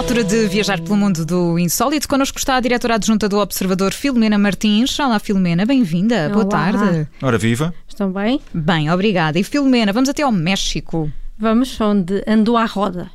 [0.00, 2.08] Altura de viajar pelo mundo do insólito.
[2.08, 4.98] Connosco está a diretora adjunta do Observador, Filomena Martins.
[4.98, 6.30] Olá, Filomena, bem-vinda.
[6.30, 7.06] Boa tarde.
[7.20, 7.74] Ora, viva.
[7.86, 8.40] Estão bem?
[8.54, 9.38] Bem, obrigada.
[9.38, 11.12] E Filomena, vamos até ao México.
[11.38, 13.10] Vamos onde andou à roda.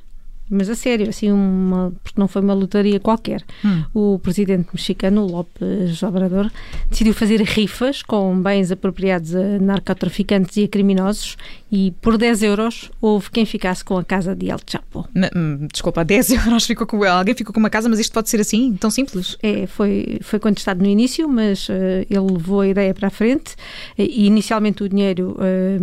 [0.50, 3.44] Mas a sério, assim, uma, porque não foi uma lotaria qualquer.
[3.64, 3.84] Hum.
[3.94, 6.52] O presidente mexicano, López Obrador,
[6.90, 11.36] decidiu fazer rifas com bens apropriados a narcotraficantes e a criminosos
[11.72, 15.08] e por 10 euros houve quem ficasse com a casa de El Chapo.
[15.16, 18.30] M- hum, Desculpa, 10 euros ficou com alguém ficou com uma casa, mas isto pode
[18.30, 19.38] ser assim, tão simples.
[19.42, 23.56] É, foi, foi contestado no início, mas eh, ele levou a ideia para a frente
[23.98, 25.80] e inicialmente o dinheiro eh,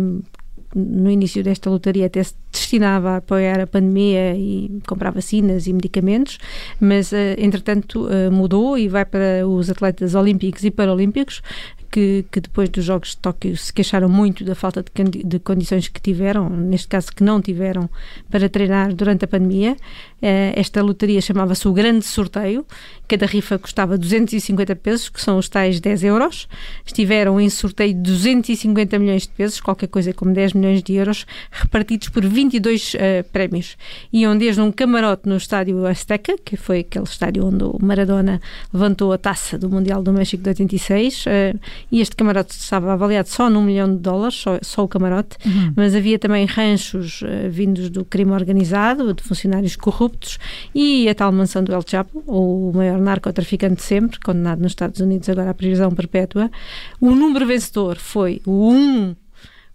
[0.75, 2.33] no início desta lotaria até se
[2.73, 6.39] destinava a apoiar a pandemia e comprar vacinas e medicamentos,
[6.79, 11.41] mas eh, entretanto eh, mudou e vai para os atletas olímpicos e paralímpicos
[11.93, 15.87] que, que depois dos Jogos de Tóquio se queixaram muito da falta de, de condições
[15.87, 17.87] que tiveram, neste caso que não tiveram,
[18.31, 19.77] para treinar durante a pandemia.
[20.19, 22.65] Eh, esta lotaria chamava-se o Grande Sorteio,
[23.07, 26.47] cada rifa custava 250 pesos, que são os tais 10 euros.
[26.83, 32.09] Estiveram em sorteio 250 milhões de pesos, qualquer coisa como 10 milhões de euros, repartidos
[32.09, 33.77] por 22 eh, prémios.
[34.11, 38.41] Iam desde um camarote no estádio Azteca, que foi aquele estádio onde o Maradona
[38.73, 41.53] levantou a taça do Mundial do México de 86, eh,
[41.91, 45.37] e este camarote estava avaliado só num milhão de dólares, só, só o camarote,
[45.75, 50.37] mas havia também ranchos eh, vindos do crime organizado, de funcionários corruptos,
[50.73, 54.99] e a tal mansão do El Chapo, o maior narcotraficante de sempre, condenado nos Estados
[54.99, 56.49] Unidos agora à prisão perpétua.
[56.99, 59.22] O número vencedor foi o 1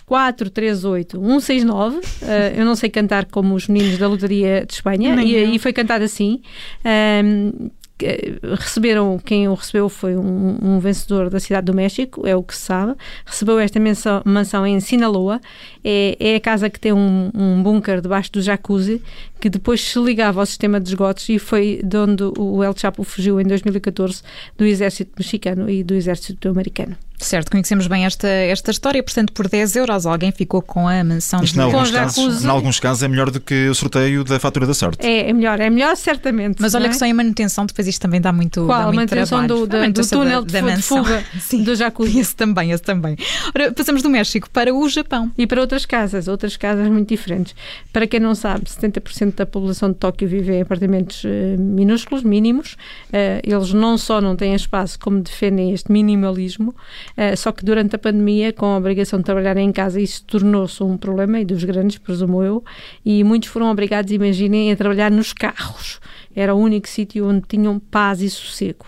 [0.09, 2.01] 438 169.
[2.23, 5.59] Eh, eu não sei cantar como os meninos da Lotaria de Espanha, Nem e, e
[5.59, 6.41] foi cantado assim.
[6.85, 12.35] Ahm, que- receberam, quem o recebeu foi um, um vencedor da cidade do México, é
[12.35, 12.95] o que se sabe.
[13.27, 15.41] Recebeu esta mansão, mansão em Sinaloa,
[15.85, 19.03] é, é a casa que tem um, um bunker debaixo do jacuzzi,
[19.41, 23.03] que depois se ligava ao sistema de esgotos e foi de onde o El Chapo
[23.05, 24.23] fugiu em 2014
[24.57, 26.97] do exército mexicano e do exército americano.
[27.21, 31.43] Certo, conhecemos bem esta, esta história, portanto, por 10 euros alguém ficou com a mansão
[31.43, 31.59] Isto, de...
[31.59, 34.73] em alguns, casos, em alguns casos, é melhor do que o sorteio da fatura da
[34.73, 35.05] sorte.
[35.05, 36.59] É, é melhor, é melhor certamente.
[36.61, 36.89] Mas olha é?
[36.91, 38.81] que só em manutenção depois isto também dá muito, dá Qual?
[38.83, 39.49] A muito manutenção trabalho.
[39.49, 41.63] do, A da- do manutenção túnel de, fu- de fuga Sim.
[41.65, 42.19] do jacuzzi.
[42.21, 43.17] Esse também, esse também.
[43.53, 45.29] Ora, passamos do México para o Japão.
[45.37, 47.53] E para outras casas, outras casas muito diferentes.
[47.93, 52.77] Para quem não sabe, 70% da população de Tóquio vive em apartamentos eh, minúsculos, mínimos.
[53.13, 56.75] Eh, eles não só não têm espaço, como defendem este minimalismo,
[57.17, 60.83] eh, só que durante a pandemia, com a obrigação de trabalhar em casa, isso tornou-se
[60.83, 62.65] um problema, e dos grandes, presumo eu,
[63.05, 66.01] e muitos foram obrigados, imaginem, a trabalhar nos carros.
[66.35, 68.87] Era o único sítio onde tinham paz e sossego.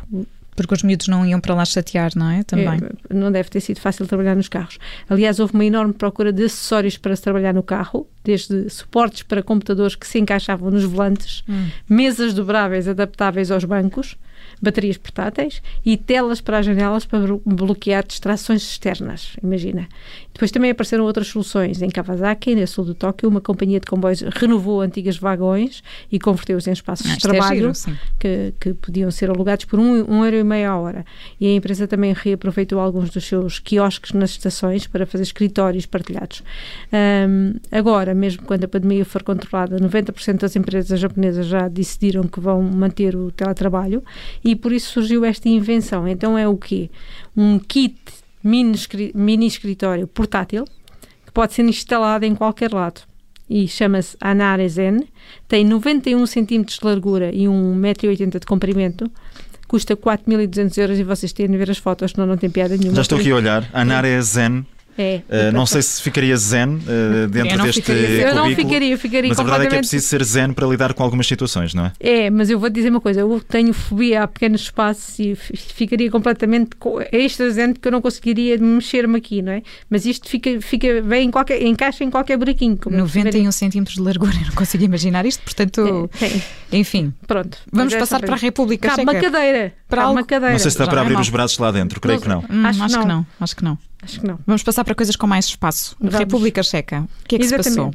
[0.61, 2.43] Porque os miúdos não iam para lá chatear, não é?
[2.43, 2.79] Também.
[3.09, 4.79] É, não deve ter sido fácil trabalhar nos carros.
[5.09, 9.43] Aliás, houve uma enorme procura de acessórios para se trabalhar no carro, desde suportes para
[9.43, 11.43] computadores que se encaixavam nos volantes,
[11.89, 14.17] mesas dobráveis adaptáveis aos bancos,
[14.63, 19.37] baterias portáteis e telas para as janelas para blo- bloquear distrações externas.
[19.43, 19.89] Imagina.
[20.33, 21.83] Depois também apareceram outras soluções.
[21.83, 26.67] Em Kawasaki, no sul do Tóquio, uma companhia de comboios renovou antigos vagões e converteu-os
[26.67, 27.97] em espaços Ah, de é trabalho giro, sim.
[28.19, 31.05] que, que podiam ser alugados por um, um euro e meio a hora.
[31.41, 36.43] E a empresa também reaproveitou alguns dos seus quiosques nas estações para fazer escritórios partilhados.
[36.93, 42.41] Ahm, agora, mesmo quando a pandemia for controlada, 90% das empresas japonesas já decidiram que
[42.41, 44.03] vão manter o teletrabalho
[44.45, 46.07] e por isso surgiu esta invenção.
[46.07, 46.91] Então é o quê?
[47.37, 47.97] Um kit
[48.43, 48.75] mini,
[49.15, 50.65] mini escritório portátil
[51.27, 53.03] que pode ser instalado em qualquer lado
[53.49, 55.09] e chama-se Anare Zen.
[55.49, 59.11] Tem 91 centímetros de largura e 1,80m de comprimento.
[59.67, 62.97] Custa 4.200 euros e vocês têm de ver as fotos, senão não tem piada nenhuma.
[62.97, 63.69] Já estou aqui a olhar.
[63.73, 64.09] A Nara
[64.99, 65.25] é zen.
[65.29, 65.49] É.
[65.49, 68.09] Uh, não sei se ficaria zen uh, dentro Eu deste ficaria.
[68.29, 70.67] Eu não cubículo, ficaria, ficaria Mas a verdade é que é preciso ser zen para
[70.67, 71.93] lidar com algumas situações, não é?
[72.01, 76.11] É, mas eu vou dizer uma coisa, eu tenho fobia a pequenos espaços e ficaria
[76.11, 79.63] completamente co- extravagante que eu não conseguiria mexer-me aqui, não é?
[79.89, 82.77] Mas isto fica, fica bem em qualquer, encaixa em qualquer buraquinho.
[82.77, 86.43] Como eu 91 centímetros de largura, eu não consigo imaginar isto, portanto, É, tem.
[86.81, 87.13] enfim.
[87.27, 87.59] Pronto.
[87.73, 89.13] Vamos é passar para a República Cabe Checa.
[89.13, 89.73] uma cadeira.
[89.89, 90.53] Para Cabe algo- uma cadeira.
[90.53, 92.29] Não sei se está já para é abrir os braços lá dentro, creio Não- que
[92.29, 92.39] não.
[92.61, 93.79] Hum, Acho acho, que não, acho que não.
[94.03, 94.39] Acho que não.
[94.47, 95.97] Vamos passar para coisas com mais espaço.
[96.01, 96.19] Vamos.
[96.19, 97.03] República Checa.
[97.25, 97.93] O que é que se passou?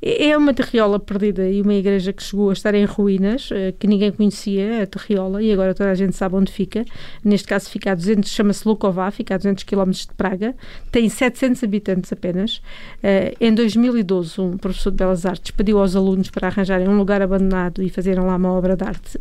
[0.00, 0.28] Exatamente.
[0.28, 3.86] É uma terriola perdida e uma igreja que chegou a estar em ruínas, eh, que
[3.86, 6.84] ninguém conhecia, a terriola, e agora toda a gente sabe onde fica.
[7.24, 10.54] Neste caso fica a 200, chama-se Luková, fica a 200 km de Praga,
[10.92, 12.62] tem 700 habitantes apenas.
[13.02, 17.20] Eh, Em 2012, um professor de Belas Artes pediu aos alunos para arranjarem um lugar
[17.20, 19.18] abandonado e fazerem lá uma obra de arte.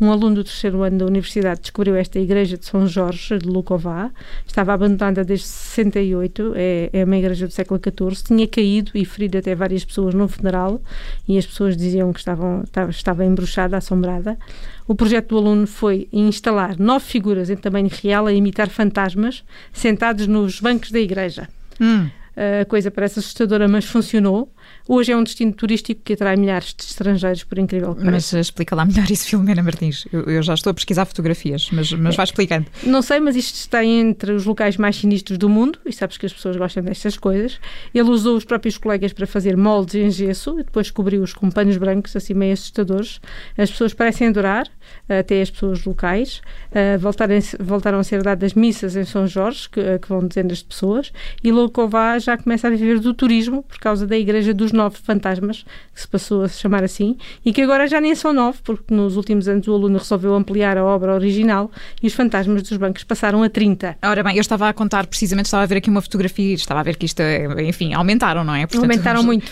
[0.00, 4.10] Um aluno do terceiro ano da universidade descobriu esta igreja de São Jorge, de Luková,
[4.46, 9.38] estava abandonada desde 68, é, é uma igreja do século XIV, tinha caído e ferido
[9.38, 10.80] até várias pessoas num funeral
[11.26, 14.38] e as pessoas diziam que estavam, estava, estava embruxada, assombrada.
[14.86, 20.26] O projeto do aluno foi instalar nove figuras em tamanho real a imitar fantasmas sentados
[20.26, 21.48] nos bancos da igreja.
[21.80, 22.08] Hum.
[22.36, 24.50] A coisa parece assustadora, mas funcionou.
[24.88, 28.36] Hoje é um destino turístico que atrai milhares de estrangeiros, por incrível que pareça.
[28.36, 30.06] Mas explica lá melhor isso, Filomena Martins.
[30.12, 32.66] Eu, eu já estou a pesquisar fotografias, mas, mas vai explicando.
[32.82, 36.26] Não sei, mas isto está entre os locais mais sinistros do mundo, e sabes que
[36.26, 37.60] as pessoas gostam destas coisas.
[37.94, 41.76] Ele usou os próprios colegas para fazer moldes em gesso e depois cobriu-os com panos
[41.76, 43.20] brancos, assim meio assustadores.
[43.56, 44.68] As pessoas parecem adorar,
[45.08, 46.40] até as pessoas locais.
[46.70, 50.64] Uh, voltaram, voltaram a ser dadas missas em São Jorge, que, que vão dezenas de
[50.64, 54.96] pessoas, e Loucová já começa a viver do turismo por causa da Igreja dos Nove
[55.02, 55.64] Fantasmas,
[55.94, 58.94] que se passou a se chamar assim, e que agora já nem são nove, porque
[58.94, 61.70] nos últimos anos o aluno resolveu ampliar a obra original
[62.02, 63.98] e os fantasmas dos bancos passaram a 30.
[64.02, 66.82] Ora bem, eu estava a contar precisamente, estava a ver aqui uma fotografia estava a
[66.82, 67.22] ver que isto,
[67.66, 68.66] enfim, aumentaram, não é?
[68.66, 69.50] Portanto, aumentaram muito.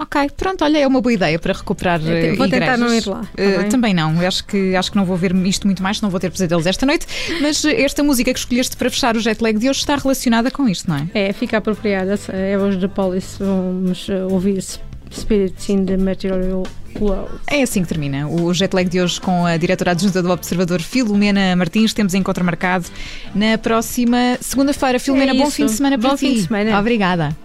[0.00, 3.20] Ok, pronto, olha, é uma boa ideia para recuperar uh, Vou tentar não ir lá.
[3.20, 6.08] Uh, também não, eu acho que, acho que não vou ver isto muito mais, não
[6.08, 7.06] vou ter pesadelos esta noite,
[7.42, 10.66] mas esta música que escolheste para fechar o jet lag de hoje está relacionada com
[10.66, 11.08] isto, não é?
[11.12, 12.18] É, fica apropriada.
[12.32, 14.64] É hoje da Police, vamos ouvir
[15.12, 16.62] Spirits in the Material.
[17.46, 20.80] É assim que termina o jet lag de hoje com a diretora adjunta do Observador
[20.80, 21.92] Filomena Martins.
[21.92, 22.86] Temos encontro marcado
[23.34, 24.98] na próxima segunda-feira.
[24.98, 26.26] Filomena, é bom fim de semana para bom ti.
[26.26, 26.78] Fim de semana.
[26.78, 27.36] Obrigada.